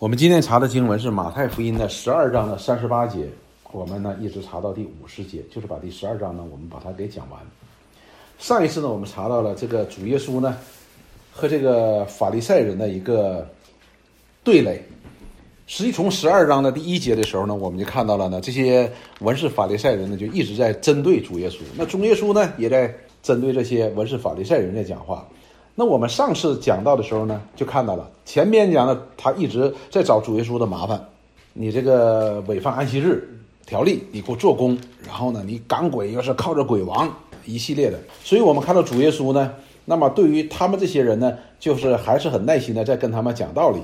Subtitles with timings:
[0.00, 3.28] 我们今天查的经文是马太福音的十二章的三十八节，
[3.70, 7.38] 我们呢一直查到第五十节，就是把第十二章呢我们把它给讲完。
[8.38, 10.56] 上一次呢我们查到了这个主耶稣呢
[11.30, 13.46] 和这个法利赛人的一个
[14.42, 14.82] 对垒。
[15.66, 22.90] 实际从十二章的第一节的时候呢，我们就看到了呢这些文士法利赛人呢就一直在针对主耶稣，那主耶稣呢也在
[23.22, 25.28] 针对这些文士法利赛人在讲话。
[25.74, 31.02] 那我们上次讲到的时候呢，就看到了前边讲的他一直在找主耶稣的麻烦，
[31.54, 33.26] 你这个违反安息日
[33.64, 34.76] 条例，你给我做工，
[35.06, 37.10] 然后呢，你赶鬼又是靠着鬼王
[37.46, 39.54] 一系列的，所以我们看到主耶稣呢，
[39.86, 43.80] 那么对于他们这些人呢，就是还是很耐心的在跟他们讲道理，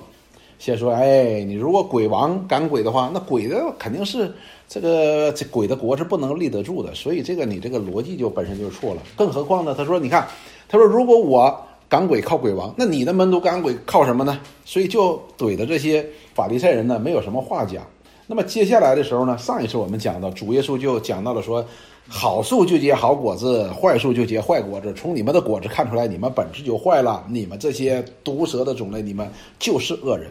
[0.59, 4.31] 先说，哎，你如果鬼王赶鬼的话，那鬼的肯定是
[4.69, 10.29] 这个这鬼的国是不能立得住的，所以这个你这个逻辑就本身就是错了，更何况呢，他说，你看，
[10.69, 11.63] 他说如果我。
[11.89, 14.39] 赶鬼靠鬼王，那你的门徒赶鬼靠什么呢？
[14.65, 16.05] 所以就怼的这些
[16.35, 17.87] 法利赛人呢，没有什么话讲。
[18.27, 21.65] 那么接下来的时候呢，上一次我们讲到主耶稣就讲到了说，
[22.09, 24.93] 好树就结好果子，坏树就结坏果子。
[24.95, 27.25] 从你们的果子看出来，你们本质就坏了。
[27.29, 30.29] 你们这些毒蛇的种类，你们就是恶人。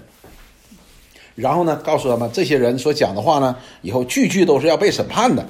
[1.35, 5.45] 然后呢，告诉他们这些人所讲的话呢，以后句句都是要被审判的。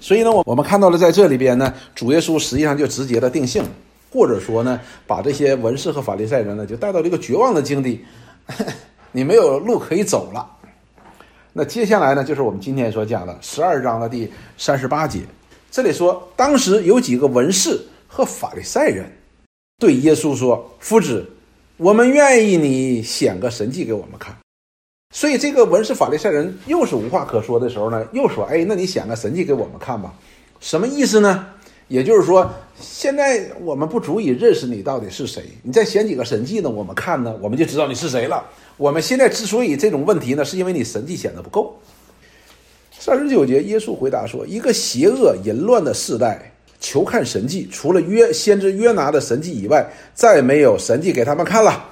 [0.00, 3.64] 所以呢，我我们看到了在这里边呢，主耶稣实际上就直接的定性。
[4.10, 8.04] 或者说呢，把这些文士和法利赛人呢，就带到这个绝望的境地，
[9.12, 10.46] 你没有路可以走了。
[11.52, 15.20] 那接下来呢，就是我们今天所讲的十二章的第三十八节。
[15.70, 19.10] 这里说，当时有几个文士和法利赛人
[19.78, 21.28] 对耶稣说：“夫子，
[21.76, 24.36] 我们愿意你显个神迹给我们看。”
[25.14, 30.12] 所以这个文士法利赛人又是无话可说的时候呢，又说：“哎，那你显个神迹给我们看吧。”
[30.60, 31.46] 什么意思呢？
[31.90, 32.48] 也就是说，
[32.80, 35.42] 现在我们不足以认识你到底是谁。
[35.64, 36.70] 你再显几个神迹呢？
[36.70, 38.46] 我们看呢，我们就知道你是谁了。
[38.76, 41.76] 我们现在之所以这种问题呢，是因为你神迹显得不够。
[42.96, 51.86] 三十九节，耶稣回答说：“一个邪恶淫乱的世代，求看神迹，除了约先知约拿的神迹以外，再没有神迹给他们看了。”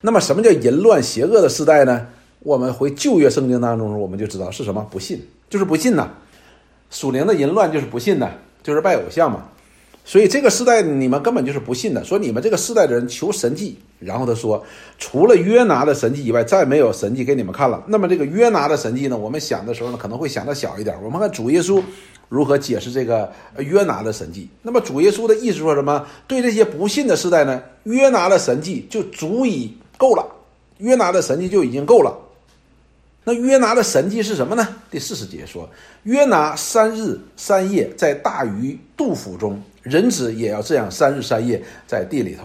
[0.00, 2.06] 那么，什么叫淫乱邪恶的世代呢？
[2.38, 4.86] 我们回旧约圣经当中，我们就知道是什么？
[4.90, 6.10] 不信，就是不信呐。
[6.90, 8.30] 属灵的淫乱就是不信呐。
[8.64, 9.44] 就是拜偶像嘛，
[10.04, 12.02] 所以这个时代你们根本就是不信的。
[12.02, 14.64] 说你们这个时代的人求神迹，然后他说，
[14.98, 17.84] 除了约拿的神迹以外，再没有神迹给你们看了。
[17.86, 20.96] 那么这个约拿的神迹呢，我们想的时候呢，可能会想的小一点。
[21.04, 21.82] 我们看主耶稣
[22.30, 24.48] 如何解释这个约拿的神迹。
[24.62, 26.06] 那么主耶稣的意思说什么？
[26.26, 30.26] 对这些不信的时代呢，约拿的神迹就足以够了，
[30.78, 32.18] 约拿的神迹就已经够了。
[33.24, 34.68] 那约拿的神迹是什么呢？
[34.90, 35.68] 第四十节说，
[36.02, 42.44] 约拿三日三夜在大鱼肚腹中，人子也要这样三日三夜在地里头。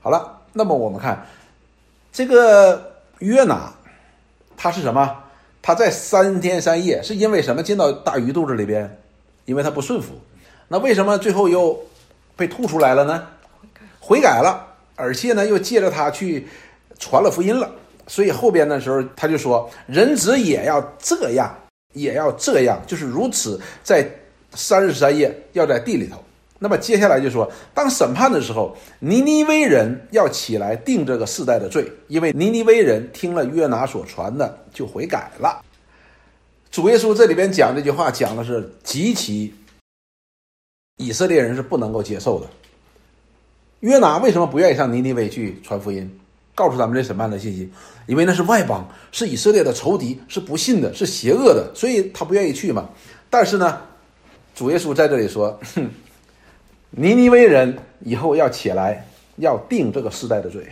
[0.00, 1.24] 好了，那么我们看
[2.12, 3.72] 这个约拿，
[4.56, 5.16] 他是什么？
[5.62, 8.98] 他在三天三夜是因为什么进到大鱼肚子里边？
[9.44, 10.14] 因为他不顺服。
[10.66, 11.80] 那为什么最后又
[12.34, 13.28] 被吐出来了呢？
[14.00, 16.48] 悔改了，而且呢又借着他去
[16.98, 17.70] 传了福音了。
[18.06, 21.54] 所以后边的时候，他就说：“人子也要这样，
[21.92, 24.08] 也要这样，就是如此，在
[24.54, 26.22] 三日三夜要在地里头。
[26.58, 35.62] 那么接下来就说，当审判的时候，尼尼微人要起来定这个世代的罪，因为尼尼微人听了约拿所传的就悔改了。
[36.70, 39.52] 主耶稣这里边讲这句话，讲的是极其
[40.96, 42.46] 以色列人是不能够接受的。
[43.80, 46.10] 约拿为什么不愿意上尼尼微去传福音？”
[46.54, 47.68] 告诉咱们这审判的信息，
[48.06, 52.88] 因为那是外邦，是以色列的仇敌，是不信的，是邪恶的，所以他不愿意去嘛。
[53.28, 53.80] 但是呢，
[54.54, 55.90] 主耶稣在这里说，哼，
[56.90, 59.04] 尼尼微人以后要起来，
[59.36, 60.64] 要定这个世代的罪。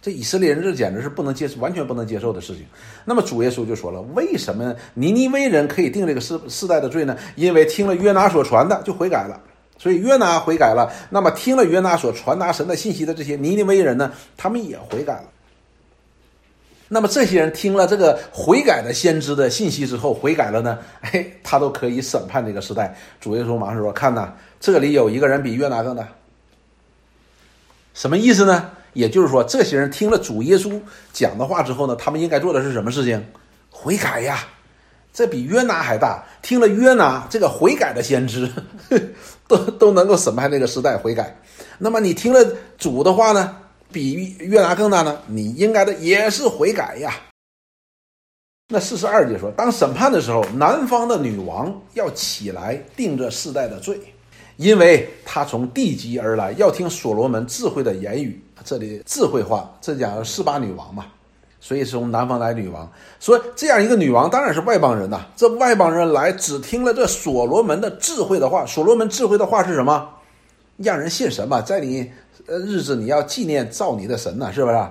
[0.00, 2.64] 这以色列人这简直是不能接受，完全不能接受的事情。
[3.04, 7.16] 那么主耶稣就说了，为什么尼尼微人可以定这个世世代的罪呢？
[7.34, 9.40] 因为听了约拿所传的，就悔改了。
[9.78, 15.24] 所以约拿悔改了，那么听了约拿所传达神的信息的这些尼尼微人呢，他们也悔改了。
[16.88, 22.96] 那么这些人听了这个悔改的先知的信息之后悔改了呢， 哎，他都可以审判这个时代。
[23.20, 26.06] 主耶稣马上说：“看呐，这里有一个人比约拿更大。”
[27.92, 28.70] 什么意思呢？
[28.92, 30.80] 也就是说，这些人听了主耶稣
[31.12, 33.22] 讲的话之后呢，他们应该做的是什么事情？
[33.68, 34.38] 悔改呀！
[35.12, 36.22] 这比约拿还大。
[36.40, 38.48] 听了约拿这个悔改的先知。
[39.48, 41.36] 都 都能够审判这个时代悔改，
[41.78, 42.44] 那么你听了
[42.76, 43.56] 主的话呢，
[43.92, 45.18] 比约拿更大呢？
[45.26, 47.14] 你应该的也是悔改呀。
[48.68, 54.00] 那四十二节说，当审判的时候，南方的女王要起来定这世代的罪，
[54.56, 58.42] 因为她从地极而来，要听所罗门智慧的言语。
[58.64, 61.06] 这里智慧话，这讲四八女王嘛。
[61.60, 62.88] 所以是从南方来女王，
[63.18, 65.26] 所以这样一个女王当然是外邦人呐。
[65.36, 70.08] 这外邦人来只听了这所罗门的智慧的话，所罗门智慧的话是什么？
[70.76, 72.10] 让人信神嘛，在你
[72.46, 74.86] 呃日子你要纪念造你的神呐，是不是？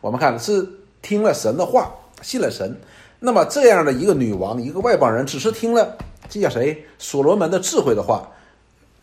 [0.00, 0.68] 我们看是
[1.00, 2.76] 听了神的话，信了神。
[3.20, 5.96] 那么这样的一个女王，一个外邦人，只是听了
[6.28, 6.84] 这叫谁？
[6.98, 8.28] 所罗门的智慧的话，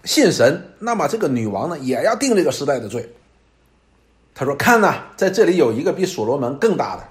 [0.04, 0.62] 信神。
[0.80, 3.10] 那么这个女王呢，也要定这个时代的罪。
[4.36, 7.04] 他说：“看呐，在这里有一个比所罗门更大的。”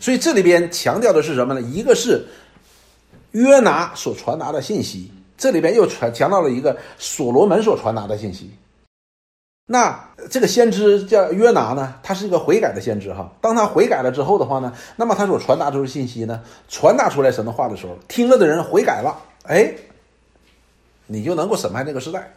[0.00, 1.60] 所以这里边强调的是什么呢？
[1.60, 2.26] 一个是
[3.32, 8.50] 约拿所传达的信息，这里边又传强调了一个所罗门所传达的信息。
[9.66, 9.98] 那
[10.30, 13.30] 这个先知叫约拿呢，他是一个悔改的先知哈。
[13.40, 19.72] 当他悔改了之后的话呢，那么他所传达出的信息呢，传达出来神的话的时候，听了的人悔改了，哎，
[21.06, 22.30] 你就能够审判这个时代。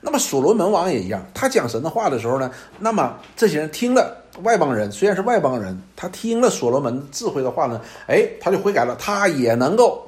[0.00, 4.16] 那么所罗门王也一样，他讲神的话的时候呢，那么这些人听了。
[4.44, 10.06] 外邦人虽然是外邦人，他听了所罗门智慧的话呢，哎，他就悔改了，他也能够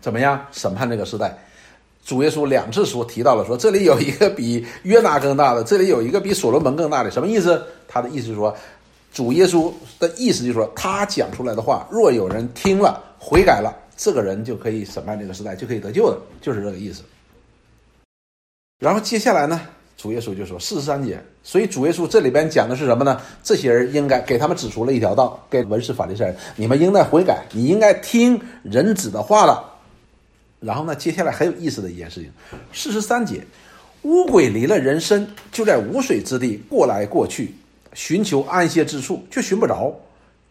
[0.00, 1.36] 怎么样审判这个时代？
[2.06, 7.62] 主耶稣两次说提到了，说这里有一个比约拿更大的，这里有一个比所罗门更大的，什么意思？
[7.86, 8.56] 他的意思是说，
[9.12, 17.02] 主耶稣的意思就是说，他讲出来的话，若有人听了悔改了，这个人就可以审判这个时代，就可以得救的，就是这个意思。
[18.80, 19.60] 然后接下来呢？
[19.96, 23.20] 主耶稣就说四十三节，所以主耶稣这里边讲的是什么呢？
[23.42, 29.62] 这些人应该给他们指出了一条道，给文士法利赛人，你们应该悔改，你应该听人子的话了。
[30.58, 32.32] 然后呢，接下来很有意思的一件事情，
[32.72, 33.44] 四十三节，
[34.02, 37.54] 乌鬼离了人身，就在无水之地过来过去，
[37.92, 39.94] 寻求安歇之处，却寻不着，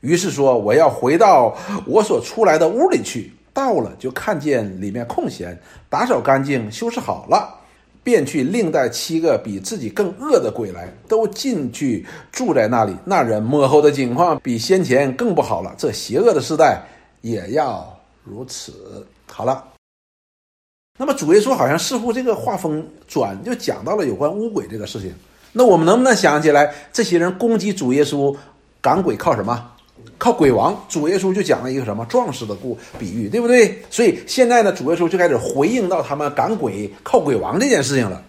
[0.02, 5.60] 于是说我要回到我所出来的屋里去，到了就看见里面空闲，
[5.90, 7.56] 打扫干净，修饰好了。
[8.04, 12.96] 便去另带七个比自己更恶的鬼来，都进去住在那里。
[13.06, 15.76] 那人幕后的境况比先前更不好了。
[15.78, 16.82] 这邪恶的时代
[17.22, 19.06] 也要如此。
[19.32, 19.64] 好了，
[20.98, 25.14] 那么主耶稣好像似乎这个画风转，就讲到了有关巫鬼这个事情。
[25.52, 28.36] 那我们能不能想起来，这些人攻击主耶稣
[28.82, 29.72] 赶鬼靠什么？
[30.18, 33.78] 靠鬼王，主耶稣就讲了一个什么壮士的故比喻，对不对？
[33.90, 38.22] 所以现在呢，主耶稣就开始回应到他们赶鬼靠鬼王这件事情了。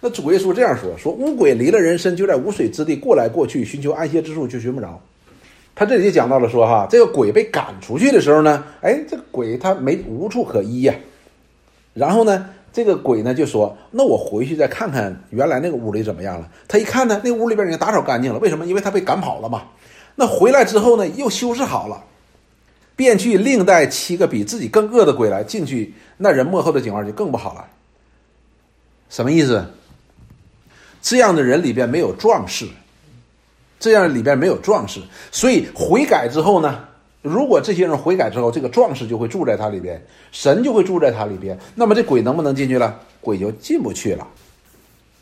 [0.00, 5.00] 那主耶稣这样说：说乌鬼离了人身，就在无水之地过来过去，寻求安歇之处，却寻不着。
[5.74, 10.94] 他这里就讲到了说哈，这个鬼被赶出去的时候呢，哎，这个鬼他没无处可依呀。
[11.94, 16.48] 然后呢，这个鬼呢就说：那我回去再看看原来那个屋里怎么样了。
[16.68, 18.38] 他一看呢，那屋里边已经打扫干净了。
[18.40, 18.66] 为什么？
[18.66, 19.62] 因为他被赶跑了嘛。
[20.14, 22.04] 那回来之后呢，又修饰好了，
[22.94, 27.66] 便去另带七个比自己更恶的鬼来进去，那人幕后的景况就更不好了。
[29.10, 29.64] 什么意思？
[31.02, 32.66] 这样的人里边没有壮士，
[33.78, 35.00] 这样里边没有壮士，
[35.30, 36.84] 所以悔改之后呢，
[37.20, 40.02] 如果这些人悔改之后，这个壮士就会住在他里边，
[40.32, 42.98] 神就会住在他里边，那么这鬼能不能进去了？
[43.20, 44.26] 鬼就进不去了。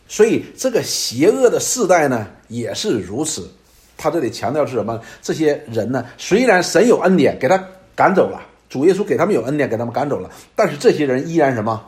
[0.06, 3.50] 所以这个邪恶的世代呢，也是如此。
[3.96, 5.00] 他这里强调是什么？
[5.20, 7.62] 这些人呢，虽然神有恩典给他
[7.94, 11.82] 赶走了，主耶稣给他们有恩典给他们赶走了，但是这些人依然什么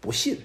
[0.00, 0.38] 不信。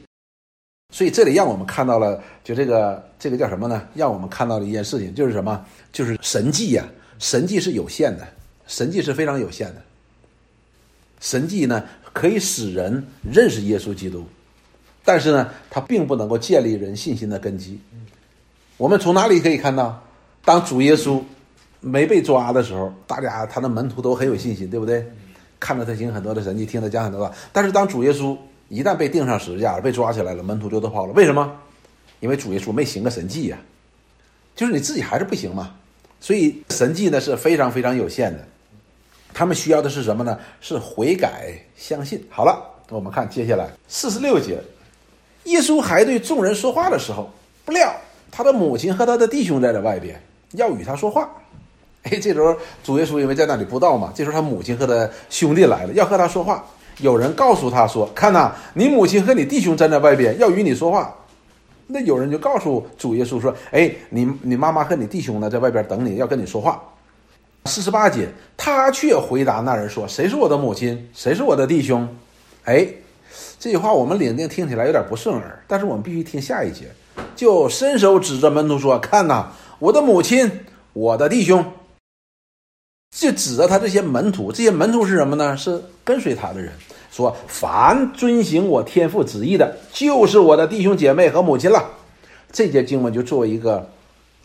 [0.94, 3.88] 所以这里让我们看到了，就这个这个叫什么呢？
[3.96, 5.66] 让我们看到了一件事情，就是什么？
[5.92, 6.86] 就是神迹呀！
[7.18, 8.28] 神迹是有限的，
[8.68, 9.82] 神迹是非常有限的。
[11.20, 14.24] 神迹呢，可以使人认识耶稣基督，
[15.04, 17.80] 但是呢，它并不能够建立人信心的根基。
[18.78, 20.05] 我们从哪里可以看到？
[20.46, 21.20] 当主耶稣
[21.82, 25.06] 没被抓的时候，大家他的门徒都很有信心，对不对？
[25.60, 27.34] 看着他行很多的神迹，听他讲很多话。
[27.52, 28.38] 但是当主耶稣
[28.70, 31.14] 一旦被钉上十字架，被抓起来了，门徒就都跑了。
[31.14, 31.52] 为什么？
[32.20, 33.58] 因为主耶稣没行个神迹呀，
[34.56, 35.74] 就是你自己还是不行嘛。
[36.20, 38.46] 所以神迹呢是非常非常有限的。
[39.34, 40.40] 他们需要的是什么呢？
[40.62, 42.24] 是悔改相信。
[42.30, 44.60] 好了，我们看接下来四十六节，
[45.46, 47.30] 耶稣还对众人说话的时候，
[47.66, 47.94] 不料
[48.32, 50.22] 他的母亲和他的弟兄在这外边。
[50.56, 51.30] 要与他说话，
[52.04, 56.64] 哎，这时候主耶稣因为在那里布道嘛，这时候他母亲和他兄弟来了，要和他说话。
[57.00, 61.14] 有人告诉他说：“看呐，你母亲和你弟兄站在外边，要与你说话。”
[61.88, 66.82] 那有人就告诉主耶稣说：“哎，你你妈妈和你弟兄呢，在外边等你，要跟你说话。”
[67.66, 71.10] 四十八节，他却回答那人说：“谁是我的母亲？
[71.14, 72.08] 谁是我的弟兄？”
[72.64, 72.88] 哎，
[73.60, 76.86] 这句话我们领定听起来有点不顺耳，但是我们必须听下一节，
[77.36, 79.52] 就伸手指着门徒说：“看呐。”
[79.86, 80.52] 我的母亲，
[80.94, 81.64] 我的弟兄，
[83.16, 84.52] 就指着他这些门徒。
[84.52, 85.56] 这些门徒是什么呢？
[85.56, 86.72] 是跟随他的人。
[87.12, 91.88] 说凡遵行我天父旨意的，就是我的弟兄姐妹和母亲了。
[92.52, 93.88] 这节经文就作为一个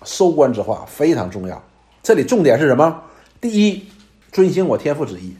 [0.04, 1.62] 收官之话，非常重要。
[2.02, 3.02] 这里重点是什么？
[3.40, 3.82] 第一，
[4.30, 5.34] 遵行我天父旨意。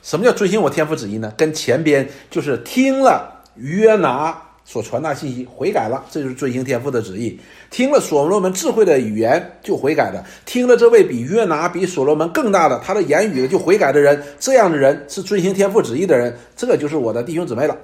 [0.00, 1.34] 什么叫遵行我天父旨意呢？
[1.36, 7.40] 跟前边就是听了约拿所传达信息，悔改了，这就是遵行天父的旨意。
[7.70, 17.74] 听了所罗门智慧的语言就悔改的，听了这位比约拿、比所罗门更大的他的言语就悔改的人，这样的人是遵行天父旨意的人，这就是我的弟兄姊妹了。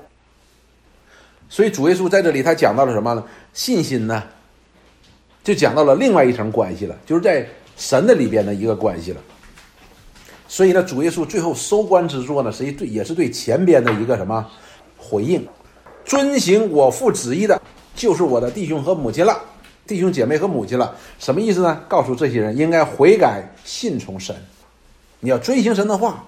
[1.49, 3.25] 所以主耶稣在这里他讲到了什么呢？
[3.55, 4.23] 信心呢，
[5.43, 7.49] 就讲到了另外一层关系了，就是在
[7.79, 9.21] 神的里边的一个关系了。
[10.47, 14.47] 所以呢，主耶稣最后收官之作呢，实际对也是对前边的一个什么
[14.99, 15.43] 回应？
[16.05, 17.61] 遵行我父旨意的，
[17.95, 19.41] 就是我的弟兄和母亲了，
[19.87, 20.95] 弟兄姐妹和母亲了。
[21.19, 21.83] 什么意思呢？
[21.89, 24.35] 告诉这些人应该悔改，信从神。
[25.21, 26.25] 你要遵行神的话。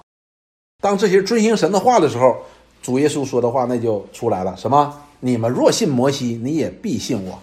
[0.81, 2.37] 当这些遵行神的话的时候，
[2.81, 4.55] 主耶稣说的话那就出来了。
[4.57, 5.01] 什么？
[5.19, 7.39] 你们若信摩西，你也必信我。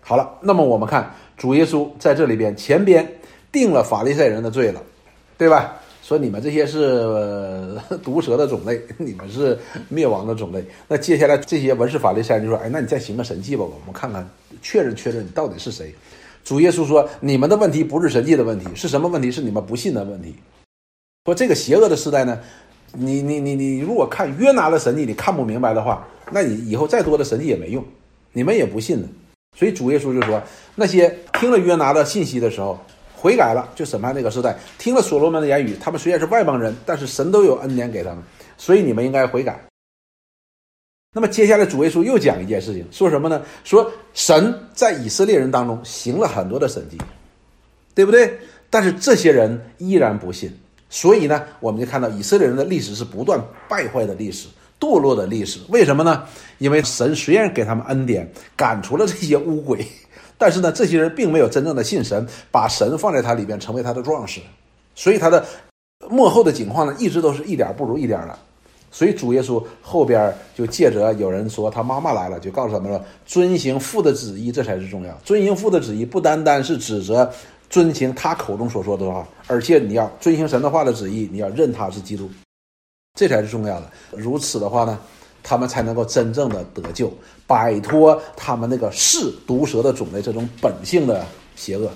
[0.00, 3.14] 好了，那么我们看主耶稣在这里边前边。
[3.50, 4.82] 定了法利赛人的罪了，
[5.38, 5.74] 对吧？
[6.08, 9.58] 说你们这些是 毒蛇的种类， 你们是
[9.90, 10.64] 灭亡的种类。
[10.88, 14.26] 那接下来这些文士法利赛人就说：“哎，那你再行个神迹吧，我们看看，
[14.62, 15.94] 确认确认你到底是谁。”
[16.42, 19.30] 主耶稣说：“你们的问题不是神迹的问题，是什么问题？
[19.30, 20.34] 是你们不信的问题。
[21.26, 22.40] 说这个邪恶的时代呢，
[22.94, 27.84] 你你你你，如果看约拿的神迹你看不明白的话，那你以后再多的神迹也没用，
[28.32, 29.08] 你们也不信的。
[29.54, 30.42] 所以主耶稣就说，
[30.74, 32.78] 那些听了约拿的信息的时候。”
[33.20, 34.56] 悔改了，就审判这个时代。
[34.78, 38.18] 听了所罗门的言语，他们虽然是外邦人，但是神都有恩典给他们，
[38.56, 39.60] 所以你们应该悔改。
[41.12, 43.42] 那么接下来主耶稣又讲一件事情，说什么呢？
[43.64, 46.96] 说神在以色列人当中行了很多的神迹，
[47.94, 48.38] 对不对？
[48.70, 50.52] 但是这些人依然不信，
[50.88, 54.48] 所以呢，我们就看到以色列人的历史是不断败坏的历史、
[54.78, 55.58] 堕落的历史。
[55.70, 56.24] 为什么呢？
[56.58, 59.84] 因为神虽然给他们恩典，赶出了这些污鬼。
[60.38, 64.40] 但是呢，这些人并没有真正的信神，把神放在他里边，成为他的壮士，
[64.94, 65.44] 所以他的
[66.08, 68.38] 幕后的境况呢，一直都是一点不如一点的。
[68.90, 75.12] 所以主耶稣后边就借着有人说他妈妈来了，就告诉他们了：遵行父的旨意，这才是重要。
[75.24, 77.30] 遵行父的旨意，不单单是指责
[77.68, 82.30] 遵行他口中所说的话，而且你要遵行神的话的旨意，你要认他是基督，
[83.18, 83.90] 这才是重要的。
[84.12, 84.98] 如此的话呢？
[85.48, 87.10] 他们才能够真正的得救，
[87.46, 91.26] 摆脱他们那个是毒蛇的种类这种本性的
[91.56, 91.90] 邪恶。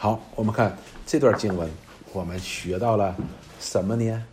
[0.00, 1.68] 好，我们看这段经文，
[2.12, 3.16] 我们学到了
[3.58, 4.24] 什么呢？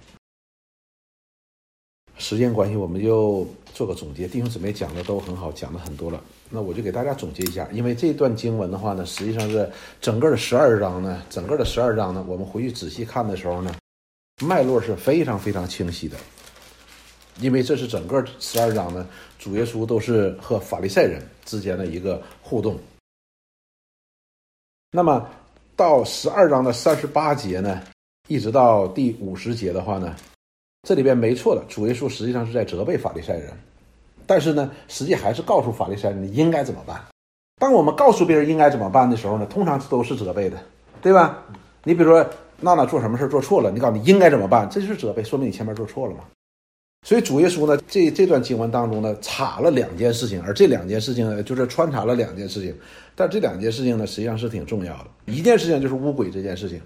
[2.19, 4.27] 时间关系，我们就做个总结。
[4.27, 7.67] 弟兄姊妹讲的都很好，讲的很多了，那我就给大家总结一下。
[7.71, 9.67] 因为这段经文的话呢，实际上是
[9.99, 13.75] 整个的十二章呢，整个的十二章呢，我们回去仔细看的时候呢，
[14.45, 16.15] 脉络是非常非常清晰的。
[17.41, 22.79] 因为这是整个十二章呢，主耶稣都是和法利赛人之间的一个互动。
[24.91, 25.27] 那么
[25.75, 27.81] 到十二章的三十八节呢，
[28.29, 30.15] 一直到第五十节的话呢，
[30.83, 33.51] 这里边没错的，主耶稣实际上是在责备法利赛人，
[34.25, 37.03] 但是呢，实际还是告诉法利赛人你应该怎么办。
[37.57, 40.57] 当我们告诉别人应该怎么办的时候呢，通常都是责备的，
[41.01, 41.43] 对吧？
[41.83, 42.25] 你比如说
[42.61, 46.23] 娜娜做什么事做错了，你告诉你应该怎么办，这就是责备，说明你前面做错了嘛。
[47.05, 52.75] 所以主耶稣呢，这这段经文当中呢，插了两件事情，而这两件事情呢，就是穿插了两件事情，
[53.15, 55.05] 但这两件事情呢，实际上是挺重要的。
[55.25, 56.81] 一件事情就是乌鬼这件事情，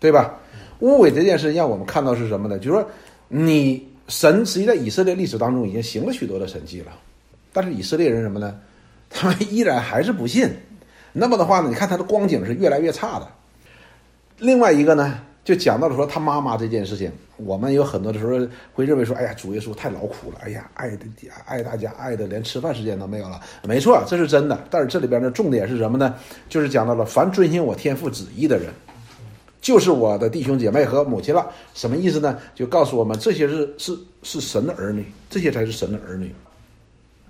[0.00, 0.40] 对吧？
[0.78, 2.58] 乌鬼这件事让我们看到是什么呢？
[2.58, 2.90] 就是说，
[3.28, 6.92] 你神实际在以色列历史当中已经行了许多的神迹了，
[7.52, 8.58] 但是以色列人什么呢？
[9.10, 10.48] 他们依然还是不信。
[11.12, 13.28] 那么的话呢，你看他的光景是越来越差的。
[14.38, 15.20] 另外一个呢？
[15.48, 21.06] 就讲到了说他妈妈这件事情，我们有很多的时候会认为说，哎呀，主耶稣太劳苦了，哎呀，爱的
[21.46, 23.40] 爱大家爱的连吃饭时间都没有了。
[23.62, 24.62] 没错，这是真的。
[24.68, 26.14] 但是这里边的重点是什么呢？
[26.50, 28.66] 就是讲到了凡遵循我天父旨意的人，
[29.62, 31.50] 就是我的弟兄姐妹和母亲了。
[31.72, 32.38] 什么意思呢？
[32.54, 36.30] 就告诉我们这些是是是神的儿女，这些才是神的儿女。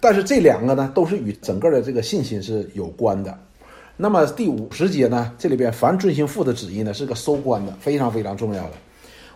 [0.01, 3.39] 但是这两个呢，都是与整个的这个信心是有关的。
[4.01, 5.35] 那么第五十节呢？
[5.37, 8.71] 这里边凡遵行父的旨意呢，是个收官的，非常非常重要的。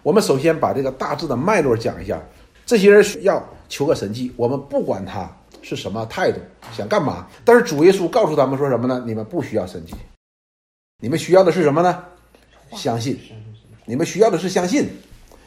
[0.04, 2.22] 我们首先把这个大致的脉络讲一下。
[2.64, 5.28] 这些人要求个神迹，我们不管他
[5.62, 6.38] 是什么态度，
[6.72, 7.26] 想干嘛。
[7.44, 9.02] 但是主耶稣告诉他们说什么呢？
[9.04, 9.94] 你们不需要神迹，
[11.00, 12.04] 你们需要的是什么呢？
[12.70, 13.18] 相信。
[13.84, 14.88] 你们需要的是相信，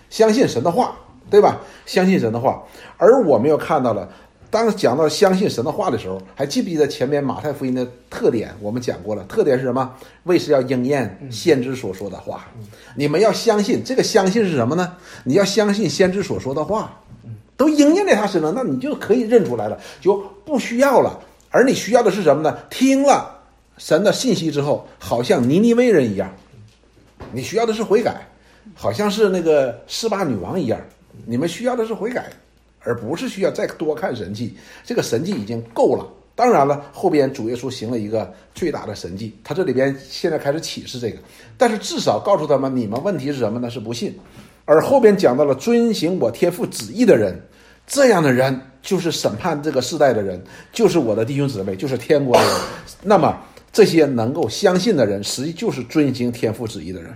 [0.10, 0.98] 相信神的话，
[1.30, 1.62] 对吧？
[1.86, 2.62] 相信神的话。
[2.98, 4.12] 而我们又看到了。
[4.56, 8.56] 当讲到相信神的话的时候，还记不记得前面马太福音的特点？
[8.62, 9.94] 我们讲过了，特点是什么？
[10.24, 12.48] 为是要应验先知所说的话。
[12.96, 14.96] 你们要相信，这个相信是什么呢？
[15.26, 16.98] 你要相信先知所说的话，
[17.58, 21.20] 都应验在他身上，那你就可以认出来了，就不需要了。
[21.50, 22.58] 而你需要的是什么呢？
[22.70, 23.38] 听了
[23.78, 26.34] 神的信息之后，好像尼尼微人一样，
[27.34, 28.26] 你需要的是悔改，
[28.74, 30.80] 好像是那个示巴女王一样，
[31.26, 32.30] 你们需要的是悔改，
[32.86, 34.56] 而不是需要再多看神迹。
[34.84, 36.08] 这个神迹已经够了。
[36.36, 41.18] 当然了，后边主耶稣行了一个最大的神迹，他这里边现在开始启示这个，
[41.58, 43.70] 但是至少告诉他们，你们问题是什么呢？
[43.70, 44.14] 是不信。
[44.66, 47.42] 而后边讲到了遵行我天父旨意的人，
[47.88, 52.54] 这样的人就是审判这个世代的人，就是我的弟兄姊妹，就是天国的人。
[53.02, 57.14] 那么这些能够相信的人，实际就是遵行天父旨意的人。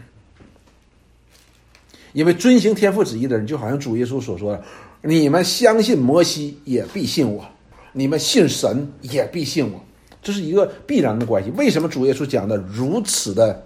[2.13, 4.63] 因为遵行天父旨意的人，就好像主耶稣所说的
[5.01, 7.45] ：“你们相信摩西，也必信我。”
[7.91, 9.83] 你们信神也必信我，
[10.21, 11.49] 这是一个必然的关系。
[11.57, 13.65] 为什么主耶稣讲的如此的、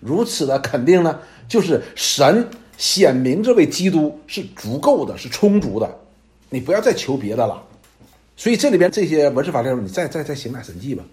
[0.00, 1.20] 如此的肯定呢？
[1.48, 2.44] 就是神
[2.76, 5.88] 显明这位基督是足够的，是充足的，
[6.50, 7.62] 你不要再求别的了。
[8.36, 11.04] 所以这里边这些文士法利赛你再再再行点神迹吧。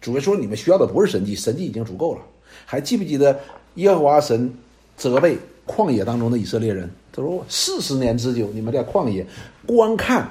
[0.00, 2.22] 主耶稣说你们需要的不是神迹，神迹已经足够了。
[2.64, 3.38] 还记不记得
[3.74, 4.50] 耶和华神
[4.96, 5.36] 责备
[5.70, 6.90] 旷野当中的以色列人？
[7.12, 9.24] 他说四十年之久，你们在旷野
[9.64, 10.28] 观看。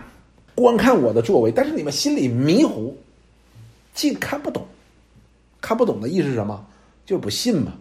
[0.55, 2.93] 观看我的作为，但是你们心里迷糊，
[3.93, 4.65] 竟看不懂。
[5.61, 6.65] 看不懂的意思是什么？
[7.05, 7.71] 就不信嘛。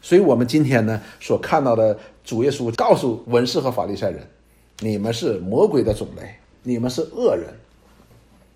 [0.00, 4.26] 所以我们今天呢所看到的主耶稣告诉文士和法利赛人：
[4.80, 7.52] 你们是魔鬼的种类，你们是恶人。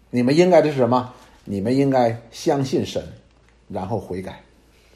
[0.09, 1.12] 你们应该的是什么？
[1.45, 3.04] 你们应该相信神，
[3.68, 4.40] 然后悔改。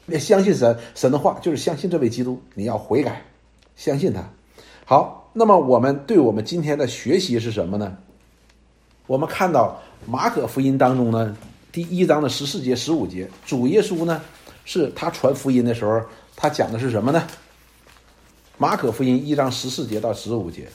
[0.05, 2.41] 那相信神，神的话就是相信这位基督。
[2.53, 3.21] 你要悔改，
[3.75, 4.23] 相信他。
[4.85, 5.19] 好。
[5.33, 7.95] 那么我们对我们今天的学习是什么呢？
[9.07, 11.37] 我们看到马可福音当中呢，
[11.71, 14.21] 第一章的十四节、十五节，主耶稣呢
[14.65, 16.01] 是他传福音的时候，
[16.35, 17.25] 他讲的是什么呢？
[18.57, 20.67] 马可福音一章十四节到十五节，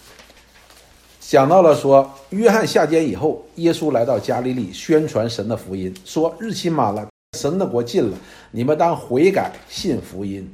[1.20, 8.16] 讲到了说，约翰下监以后，耶稣来到加利利，宣传神的福音，说日期满了，神的国近了，
[8.50, 10.48] 你们当悔改，信福音。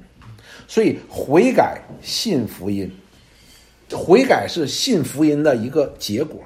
[0.67, 2.91] 所以悔改信福音。
[3.91, 6.41] 悔改是信福音的一个结果，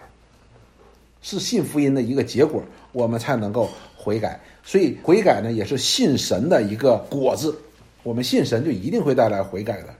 [1.22, 4.40] 是信福音的一个结果，我们才能够悔改。
[4.64, 7.56] 所以悔改呢，也是信神的一个果子。
[8.02, 9.94] 我们信神，就一定会带来悔改的。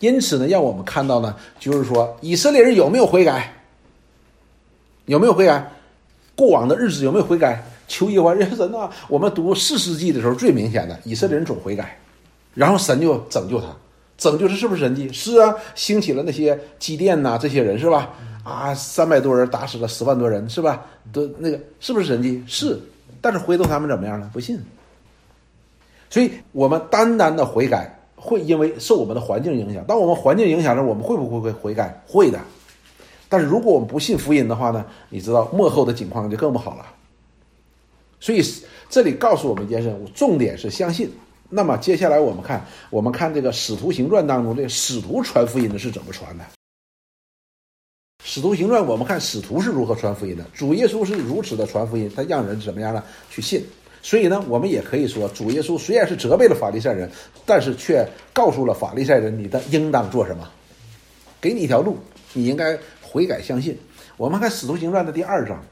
[0.00, 3.52] 因此呢，让我们看到呢，就是说以色列人有没有悔改？
[5.04, 5.70] 有没有悔改？
[6.34, 7.62] 过往的日子有没有悔改？
[7.88, 8.88] 求耶和华神啊！
[9.08, 11.98] 我们读四世纪的时候，最明显的以色列人总悔改，
[12.54, 13.66] 然后神就拯救他。
[14.16, 15.10] 拯救他是不是神迹？
[15.12, 18.10] 是啊，兴起了那些基甸呐，这些人是吧？
[18.44, 20.84] 啊，三百多人打死了十万多人是吧？
[21.12, 22.42] 都那个是不是神迹？
[22.46, 22.78] 是，
[23.20, 24.30] 但是回头他们怎么样呢？
[24.32, 24.60] 不信。
[26.10, 29.84] 所以我们单单的悔改，会因为受我们的环境影响。
[29.84, 32.02] 当我们环境影响时，我们会不会会悔改？
[32.06, 32.38] 会的。
[33.28, 34.84] 但是如果我们不信福音的话呢？
[35.10, 36.86] 你知道幕后的境况就更不好了。
[38.20, 38.42] 所以
[38.88, 41.10] 这里告诉我们一件事，重点是相信。
[41.48, 46.44] 那么接下来我们看，我们看这个《使徒行传》当中，这个使徒传福音的是怎么传的？
[48.24, 50.44] 《使徒行传》我们看使徒是如何传福音的。
[50.52, 53.02] 主耶稣是如此的传福音，他让人怎么样呢？
[53.30, 53.64] 去信。
[54.02, 57.10] 所以呢，我们也可以说，主耶稣虽然是责备了法利赛人，
[57.46, 60.48] 但是却告诉了法利赛人，你的应当做什么？
[61.40, 61.96] 给你一条路，
[62.32, 63.78] 你应该悔改相信。
[64.16, 65.64] 我们看《使徒行传》的第二章，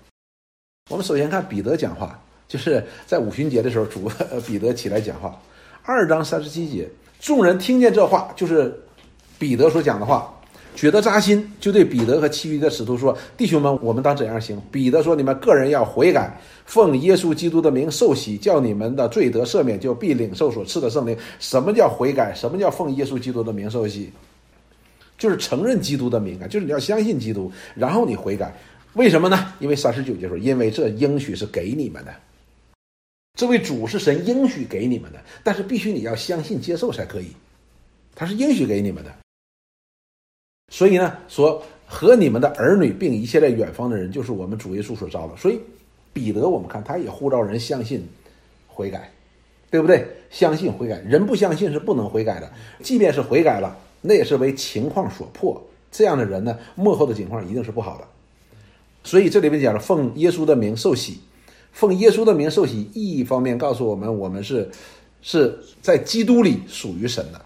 [0.91, 4.11] 我们首先看彼得讲话，就是在五旬节的时候，主
[4.47, 5.41] 彼得起来讲话。
[5.83, 6.89] 二章三十七节，
[7.21, 8.77] 众人听见这话，就是
[9.39, 10.33] 彼得所讲的话，
[10.75, 22.35] 觉得扎心，就对彼得和其余的使徒说：“弟兄们，我们当怎样行？”彼得说：“你们个人要悔改，奉耶稣基督的名受洗，叫你们的罪得赦免，就必领受所赐的圣灵。”什么叫悔改？
[22.35, 24.11] 什么叫奉耶稣基督的名受洗？
[25.17, 28.53] 就是承认基督的名啊，就是你要相信基督，然后你悔改。
[28.95, 29.55] 为什么呢？
[29.61, 32.13] 因为三十九节说：“因为这应许是给你们的。”
[33.37, 37.29] 这位主是神应许给你们的，但是必须你要相信接受才可以，
[38.15, 39.15] 他是应许给你们的。
[40.73, 45.37] 所以呢，说和你们的儿女并一切在远方的人，就是我们主耶稣所招的。
[45.37, 45.61] 所以
[46.15, 48.09] 彼得，我们看他也呼召人相信
[48.67, 49.13] 悔改，
[49.71, 50.09] 对不对？
[50.31, 52.51] 相信悔改，人不相信是不能悔改的。
[52.83, 55.63] 即便是悔改了，那也是为情况所迫。
[55.93, 58.09] 这样的人呢，幕后的情况一定是不好的。
[59.05, 61.21] 所以这里面讲了，奉耶稣的名受洗。
[61.77, 64.67] 奉耶稣的名受洗，意义方面告诉我们，我们是
[65.21, 67.41] 是在基督里属于神的。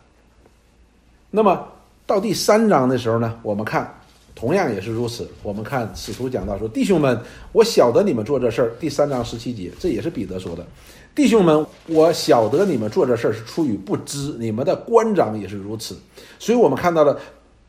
[1.33, 1.67] 那么
[2.07, 3.93] 到第三章的时候呢，我们看
[4.33, 5.29] 同样也是如此。
[5.43, 10.65] 我们看使徒讲到说：“弟兄们，我晓得你们做这事儿。”第三章十七节，这也是彼得说的
[11.13, 15.99] ：“弟兄们，我晓得你们做这事儿是出于不知，你们的官长也是如此。”
[16.39, 17.19] 所以，我们看到了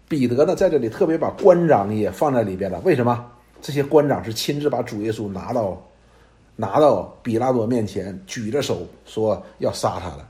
[0.07, 2.79] 彼得呢，在这里特别把官长也放在里边了。
[2.81, 3.25] 为什么？
[3.63, 5.81] 这些官长是亲自把主耶稣拿到。
[6.61, 10.27] 拿到比拉多面前，举着手说要杀他了。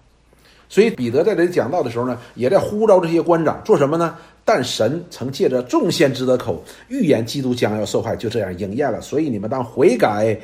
[0.69, 4.15] 所以彼得在这里讲道的时候呢，也在呼召这些官长做什么呢？
[4.45, 9.01] 但神曾借着众先知的口预言基督将要受害，就这样应验了。
[9.01, 10.39] 所以你们当悔改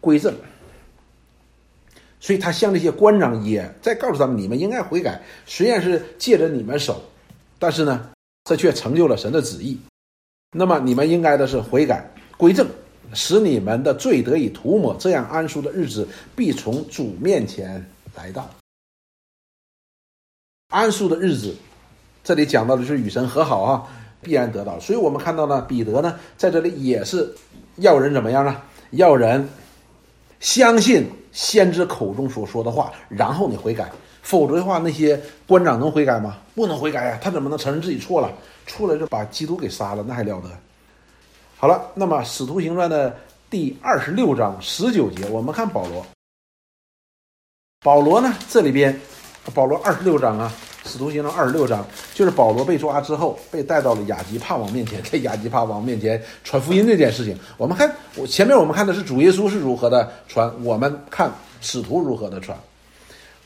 [0.00, 0.34] 归正。
[2.18, 5.22] 所以他向这些官长也在告诉他们：你们应该悔改。
[5.46, 7.00] 虽然是借着你们手，
[7.60, 8.10] 但是呢，
[8.42, 9.78] 这却成就了神的旨意。
[10.50, 12.04] 那么你们应该的是悔改
[12.36, 12.66] 归正，
[13.14, 18.48] 使你们的罪得以涂抹，这样安舒的日子必从主面前来到。
[20.68, 21.54] 安舒的日子，
[22.22, 23.86] 这里讲到的是与神和好啊，
[24.20, 24.78] 必然得到。
[24.78, 27.34] 所以我们看到呢，彼得呢在这里也是
[27.76, 28.60] 要人怎么样呢？
[28.90, 29.48] 要人
[30.40, 33.90] 相信先知口中所说的话，然后你悔改。
[34.20, 36.36] 否则的话，那些官长能悔改吗？
[36.54, 37.18] 不能悔改呀！
[37.22, 38.30] 他怎么能承认自己错了？
[38.66, 40.50] 出来就把基督给杀了，那还了得？
[41.60, 43.12] 好了，那么《使徒行传》的
[43.50, 46.06] 第二十六章十九节，我们看保罗。
[47.80, 48.96] 保罗呢，这里边。
[49.54, 50.52] 保罗二十六章啊，
[50.88, 57.36] 《使徒行传》二十六章，就是保罗被抓之后，被带到了亚基帕王面前，在亚基帕王面前传福音这件事情。
[57.56, 62.56] 我们看，我前面我们看的是主耶稣是如何的传，我们看使徒如何的传。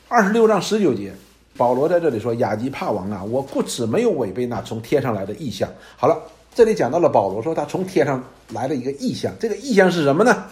[0.07, 1.11] 二十六章十九节，
[1.57, 6.21] 保罗在这里说：“亚基帕王啊，我不止没有违背那从天上来的意象。”好了，
[6.55, 10.45] 这里讲到了保罗说他从天上来了一个意象，这个意象是什么呢？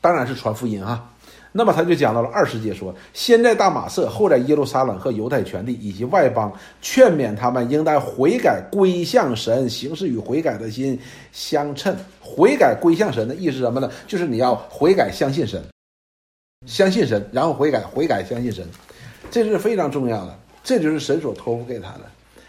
[0.00, 1.08] 当然是传福音啊。
[1.54, 6.50] 那么他就讲到了二十节，说先在大马色，后在耶路撒冷和犹太全地以及外邦，
[6.80, 10.98] 劝勉他们应当悔改归向神，行事与悔改的心
[11.30, 11.94] 相称。
[12.20, 13.90] 悔改归向神的意思是什么呢？
[14.06, 15.62] 就是你要悔改，相信神，
[16.66, 18.66] 相信神，然后悔改，悔改，相信神，
[19.30, 20.38] 这是非常重要的。
[20.64, 22.00] 这就是神所托付给他的。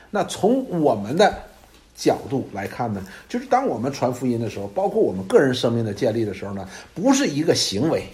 [0.09, 1.35] 那从我们的
[1.95, 8.07] 角度来看呢，就是当我们传福音的时候，包括我们个人生命的建立的时候呢，不是一个行为。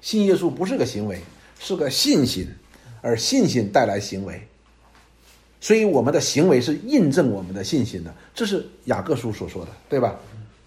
[0.00, 1.18] 信耶稣不是个行为，
[1.58, 2.46] 是个信心，
[3.00, 4.46] 而信心带来行为，
[5.60, 8.14] 所以我们的行为是印证我们的信心的。
[8.34, 10.14] 这是雅各书所说的，对吧？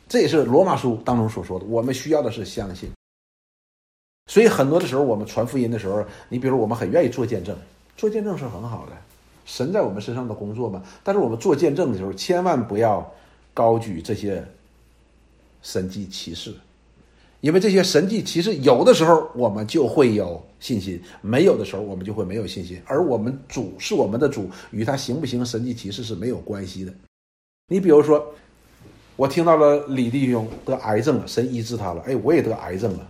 [0.10, 1.66] 这也是罗马书当中所说的。
[1.66, 2.90] 我们需要的是相信。
[4.26, 7.56] 所以很多的时候，我们传福音的时候，你比如我们很愿意做见证，
[7.96, 8.98] 做见证是很好的，
[9.48, 10.84] 神在我们身上的工作嘛。
[11.04, 13.12] 但是我们做见证的时候，千万不要
[13.56, 14.46] 高举这些
[15.64, 16.54] 神迹奇事。
[17.40, 22.82] 因为这些神迹其实有的时候我们就会有信心，没有的时候我们就会没有信心。
[22.86, 26.92] 而我们主是我们的主，与他行不行神迹其实是没有关系的。
[27.68, 28.26] 你比如说，
[29.16, 33.08] 我听到了李弟兄得癌症了，神医治他了，哎，我也得癌症了。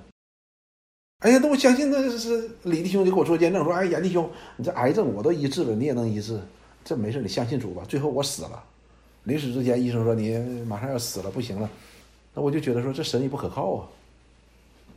[1.20, 6.40] 哎呀，那我相信那是李弟兄就给我做见证说，哎，严弟兄，你这癌症我都医治了，你也能医治，
[6.86, 7.84] 这没事，你相信主吧。
[7.88, 8.64] 最后我死了，
[9.24, 11.68] 临死之前医生说你马上要死了，不行了，
[12.36, 13.88] 那我就觉得说这神医不可靠啊。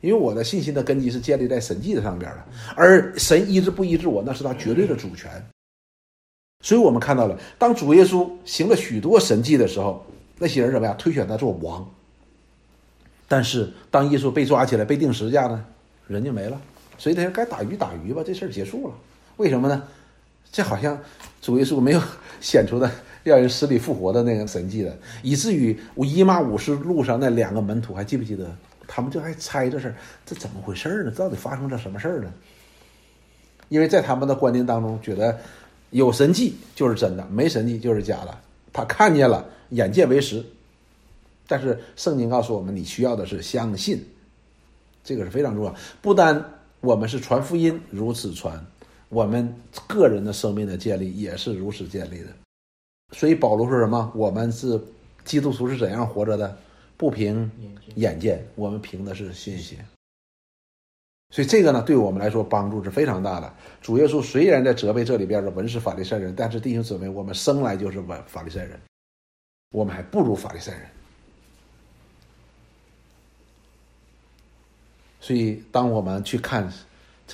[0.02, 2.44] 因为我的信心的根基是建立在神迹的上边的，
[2.76, 5.30] 而神医治不医治我，那是他绝对的主权。
[6.62, 10.04] 所以我们看到了，当主耶稣行了许多神迹的时候，
[10.38, 11.90] 那些人怎么样推选他做王？
[13.26, 15.64] 但是当耶稣被抓起来被钉十字架呢，
[16.12, 16.60] 人就没了。
[16.98, 18.94] 所以他说该打鱼打鱼吧，这事儿结束了。
[19.36, 19.82] 为什么呢？
[20.52, 20.98] 这好像
[21.40, 22.02] 主耶稣没有
[22.40, 22.90] 显出的
[23.22, 28.50] 让人死里复活的那个神迹的，以至于我伊玛五十路上那两个门徒还记不记得？
[28.86, 29.94] 他们就还猜这事儿，
[30.26, 31.12] 这怎么回事呢？
[31.12, 32.32] 到底发生了什么事儿呢？
[33.68, 35.38] 因为在他们的观念当中，觉得
[35.90, 38.36] 有神迹就是真的，没神迹就是假的。
[38.72, 40.44] 他看见了，眼见为实。
[41.46, 44.04] 但是圣经告诉我们，你需要的是相信，
[45.02, 45.74] 这个是非常重要。
[46.02, 46.44] 不单
[46.80, 48.64] 我们是传福音如此传，
[49.08, 49.54] 我们
[49.86, 52.28] 个人的生命的建立也是如此建立的。
[53.12, 54.12] 所以保罗说什么？
[54.14, 54.80] 我们是
[55.24, 56.56] 基督徒是怎样活着的？
[56.96, 57.50] 不凭
[57.94, 59.78] 眼见，我们凭的是信心。
[61.30, 63.54] 所以这个呢，对我们来说帮助是非常大的。
[63.80, 68.78] 主耶稣虽然在责备这里边的文士法利赛人，但是弟兄姊妹，我们生来就是文法利赛人，
[69.70, 70.82] 我们还不如法利赛人。
[75.20, 76.72] 所以，当我们去看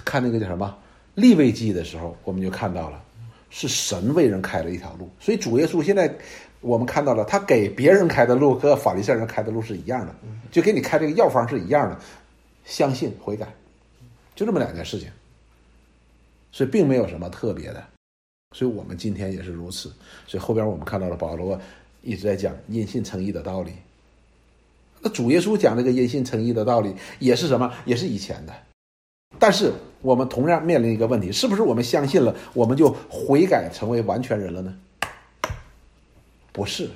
[0.05, 0.77] 看那个叫什么
[1.15, 3.03] 立位记的时候，我们就看到了
[3.49, 5.09] 是神为人开了一条路。
[5.21, 6.15] 所以主耶稣现在。
[6.63, 10.15] 我们看到了，他给别人开的路和法利赛人开的路是一样的，
[10.51, 12.01] 就给你开这个药方是一样的，
[12.65, 13.47] 相信悔改，
[14.35, 15.09] 就这么两件事情，
[16.51, 17.85] 所以并没有什么特别的，
[18.57, 19.93] 所以我们今天也是如此。
[20.27, 21.61] 所以后边我们看到了保罗
[22.03, 23.73] 一直在讲因信称义的道理，
[25.01, 27.73] 那主耶稣讲这个因信称义的道理也是什么？
[27.85, 28.53] 也是以前的，
[29.39, 34.75] 但是我们同样面临一个问题：是不是我们相信了，我们就悔改成为完全人了呢？
[36.53, 36.89] 不是，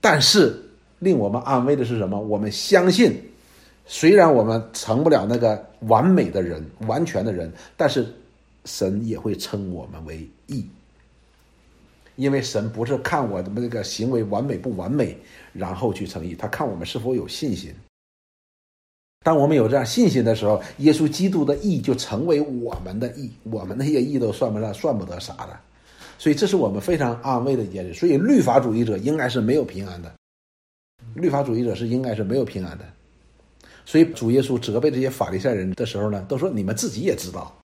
[0.00, 0.58] 但是
[0.98, 2.18] 令我们安慰的是什么？
[2.18, 3.22] 我们相信
[3.84, 8.06] 虽然我们成不了那个完美的人、完全的人，但是
[8.64, 10.66] 神也会称我们为义，
[12.16, 15.16] 因为神不是看我的那个行为完美不完美，
[15.52, 17.72] 然后去称义，他看我们是否有信心。
[19.24, 25.58] 当我们有这样信心的时候，耶稣基督的义就成为我们的义，我们那些义都算不上、算不得啥的。
[26.18, 27.92] 所以这是我们非常安慰的一件事。
[27.92, 30.14] 所以律法主义者应该是没有平安的，
[31.14, 32.84] 律法主义者是应该是没有平安的。
[33.84, 37.54] 所以主耶稣责备这些法利赛人的时候呢，都说你们自己也知道。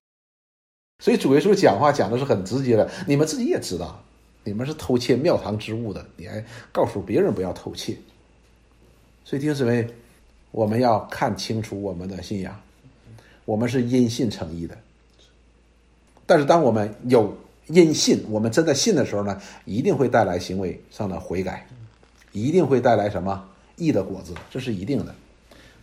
[0.99, 4.03] 所以主耶稣讲话讲的是很直接的，你们自己也知道，
[4.43, 7.97] 你们是偷窃庙堂之物的，你还告诉别人不要偷窃。
[9.23, 9.87] 所以弟兄姊妹，
[10.51, 12.59] 我们要看清楚我们的信仰，
[13.45, 14.77] 我们是因信诚意的。
[16.25, 17.35] 但是当我们有
[17.67, 21.65] 因信，我们真的信的时候呢，一定会带来行为上的悔改，
[22.31, 25.15] 一定会带来什么义的果子，这是一定的。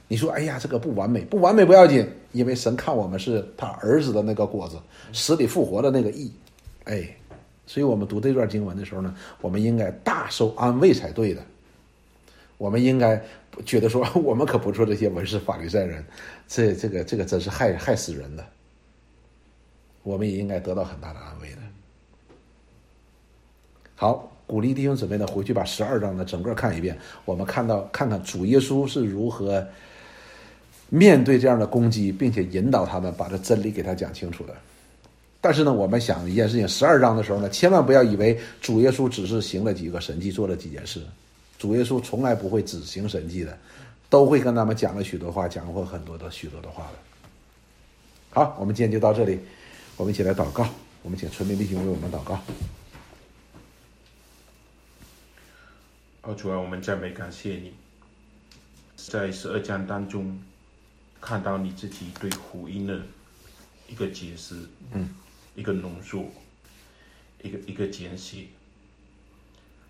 [0.07, 4.77] 你说，哎呀，这个不完美，不完美不要紧，因为神看我们是他儿子的那个果子，
[5.13, 6.33] 死里复活的那个义，
[6.85, 7.09] 哎，
[7.71, 11.41] 所以我们读这段经文的时候呢，我们应该大受安慰才对的。
[12.59, 13.23] 我们应该
[13.65, 16.05] 觉得说，我们可不做这些文士法律赛人，
[16.49, 18.45] 这这个这个真是害害死人的。
[20.03, 21.59] 我们也应该得到很大的安慰的。
[23.95, 29.65] 好，鼓励弟兄姊妹呢，回去把十二章呢整个看一遍，我们看到看看主耶稣是如何
[30.89, 34.57] 面对这样的攻击，并且引导他们把这真理给他讲清楚的。
[35.41, 41.01] 但是呢，我们想一件事情，十二章的时候呢，千万不要以为主耶稣只是行了几个神迹，做了几件事。
[41.59, 43.59] 主耶稣从来不会只行神迹的，
[44.09, 46.99] 都会跟他们讲了许多话，讲过很多的许多的话的。
[48.31, 49.41] 好，我们今天就到这里，
[49.97, 50.69] 我们一起来祷告，
[51.03, 52.39] 我们请纯明弟兄为我们祷告。
[56.23, 57.73] 哦，主啊，我们赞美感谢你，
[58.97, 60.39] 在十二章当中
[61.19, 63.01] 看到你自己对福音的
[63.89, 64.55] 一个解释，
[64.93, 65.09] 嗯，
[65.61, 66.25] 一个浓缩，
[67.43, 68.47] 一个一个简写，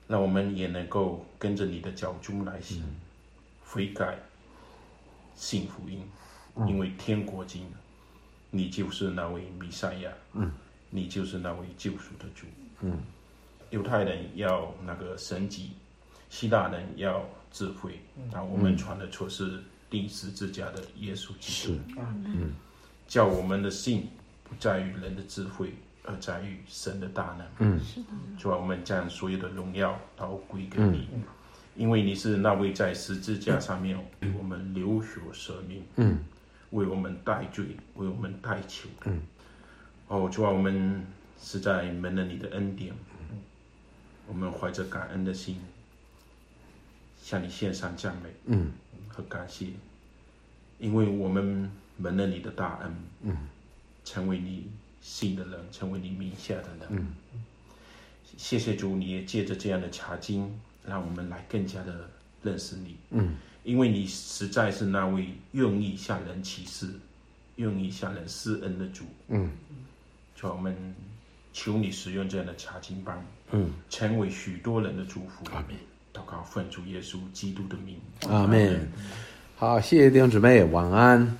[0.08, 2.82] 让我们也能够跟着你的脚步来行，
[3.64, 4.18] 悔改，
[5.36, 6.02] 信福音，
[6.66, 7.64] 因为天国经，
[8.50, 10.50] 你就是那位弥赛亚，嗯，
[10.90, 12.46] 你就是那位救赎的主，
[12.80, 12.98] 嗯，
[13.70, 15.70] 犹太人要那个神迹。
[16.30, 18.00] 希腊人要智慧，
[18.32, 21.80] 那我们传的出是钉十字架的耶稣基督。
[21.96, 22.54] 嗯，
[23.08, 24.08] 叫我们的信
[24.50, 25.72] 不在于人的智慧，
[26.04, 27.46] 而在于神的大能。
[27.60, 31.08] 嗯，是的，主啊，我们将所有的荣耀都归给你，
[31.76, 36.18] 因为你是那位在十字架上面为我们流血舍命，嗯，
[36.70, 38.88] 为我们代罪，为我们代求。
[39.04, 39.22] 嗯，
[40.08, 41.06] 哦，主啊，我们
[41.40, 42.92] 实在蒙了你的恩典，
[44.26, 45.60] 我们怀着感恩的心。
[47.22, 48.72] 向你献上赞美，嗯，
[49.06, 49.66] 和感谢，
[50.78, 53.36] 因为我们蒙了你的大恩，嗯，
[54.04, 54.68] 成为你
[55.00, 57.08] 信的人，成为你名下的人，嗯，
[58.36, 60.52] 谢谢主，你也借着这样的查经，
[60.86, 62.08] 让我们来更加的
[62.42, 66.88] 认识你，嗯，因为你实在是那位愿意向人启示、
[67.56, 69.50] 愿意向人施恩的主，嗯，
[70.36, 70.94] 主，我们
[71.52, 75.76] 求你使用这样的查经班，嗯，成为许多人的祝福，阿门。
[76.12, 77.96] 祷告，奉主耶稣基督的名，
[78.28, 78.90] 阿门。
[79.56, 81.38] 好，谢谢弟兄姊妹，晚安。